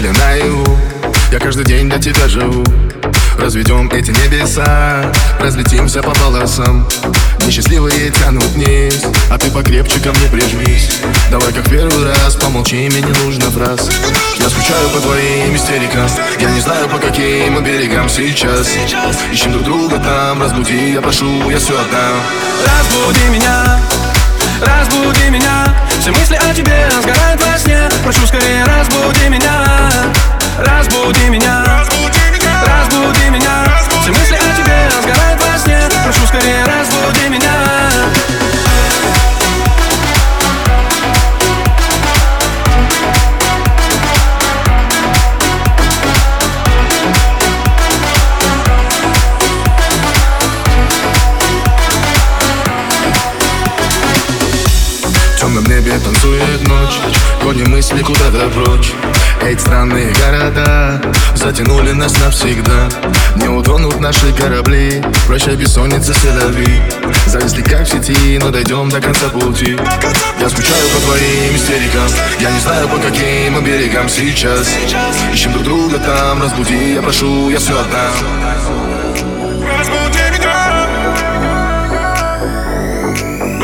или 0.00 0.08
наяву 0.08 0.78
Я 1.30 1.38
каждый 1.38 1.64
день 1.64 1.88
для 1.88 1.98
тебя 1.98 2.26
живу. 2.26 2.64
Разведем 3.38 3.88
эти 3.90 4.10
небеса 4.10 5.12
Разлетимся 5.38 6.02
по 6.02 6.10
полосам. 6.12 6.86
Несчастливые 7.46 8.10
тянут 8.10 8.44
вниз 8.54 9.02
А 9.30 9.38
ты 9.38 9.50
покрепче 9.50 10.00
ко 10.00 10.10
мне 10.10 10.28
прижмись. 10.30 11.00
Давай 11.30 11.52
как 11.52 11.68
первый 11.68 12.04
раз 12.04 12.34
Помолчи, 12.36 12.88
мне 12.88 13.02
не 13.02 13.12
нужно 13.24 13.50
фраз. 13.50 13.88
Я 14.38 14.48
скучаю 14.48 14.88
по 14.90 15.00
твоим 15.00 15.54
истерикам. 15.54 16.08
Я 16.40 16.50
не 16.50 16.60
знаю 16.60 16.88
по 16.88 16.98
каким 16.98 17.62
берегам 17.62 18.08
сейчас. 18.08 18.68
Ищем 19.32 19.52
друг 19.52 19.64
друга 19.64 19.98
там 19.98 20.40
Разбуди, 20.40 20.92
я 20.92 21.00
прошу, 21.02 21.50
я 21.50 21.58
все 21.58 21.74
отдам. 21.78 22.16
Разбуди 22.64 23.28
меня 23.30 23.80
Разбуди 24.60 25.30
меня 25.30 25.39
Разбуди 31.20 31.38
меня. 31.38 31.64
Разбуди 32.64 33.30
меня. 33.30 33.64
Все 34.02 34.10
мысли 34.10 34.36
о 34.36 34.56
тебе 34.56 34.90
сгорают 35.02 35.42
во 35.42 35.58
сне. 35.58 35.78
Прошу 36.02 36.26
скорее 36.26 36.64
разбуди 36.64 37.28
меня. 37.28 37.50
Темном 55.38 55.64
небе 55.64 55.98
танцует 55.98 56.66
ночь. 56.66 56.98
Гоним 57.42 57.70
мысли 57.70 58.02
куда-то 58.02 58.48
прочь 58.50 58.92
Эти 59.40 59.60
странные 59.60 60.12
города 60.12 60.69
Затянули 61.40 61.92
нас 61.92 62.12
навсегда. 62.20 62.90
Не 63.36 63.48
утонут 63.48 63.98
наши 63.98 64.30
корабли. 64.34 65.02
Прощай 65.26 65.56
бессонница 65.56 66.12
селяви 66.12 66.82
Зависли 67.26 67.62
как 67.62 67.86
в 67.86 67.88
сети, 67.88 68.38
но 68.38 68.50
дойдем 68.50 68.90
до 68.90 69.00
конца 69.00 69.30
пути. 69.30 69.74
Я 70.38 70.50
скучаю 70.50 70.88
по 70.90 71.00
твоим 71.00 71.56
истерикам. 71.56 72.08
Я 72.40 72.50
не 72.50 72.60
знаю 72.60 72.88
по 72.88 72.98
каким 72.98 73.54
мы 73.54 73.62
берегам 73.62 74.08
сейчас 74.10 74.68
Ищем 75.32 75.52
друг 75.54 75.64
друга 75.64 75.98
там, 75.98 76.42
разбуди, 76.42 76.94
я 76.94 77.00
прошу, 77.00 77.48
я 77.48 77.58
все 77.58 77.72
отдам. 77.72 78.12
Разбуди 79.66 80.38
меня. 80.38 80.86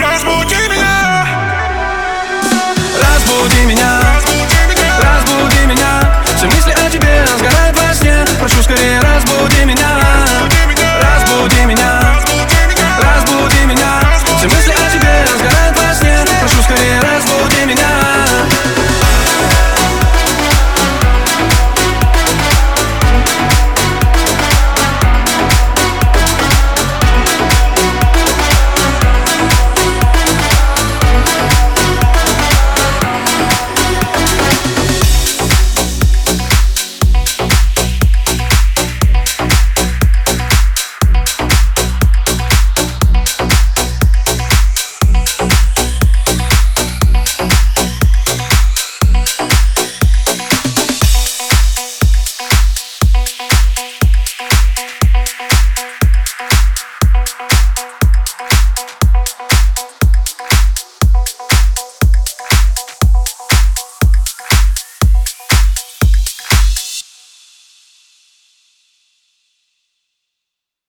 Разбуди 0.00 0.68
меня. 0.70 1.26
Разбуди 3.02 3.66
меня 3.66 4.05